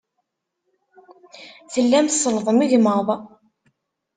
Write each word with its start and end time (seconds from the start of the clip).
Tellam 1.73 2.07
tsellḍem 2.07 2.59
igmaḍ. 2.65 3.07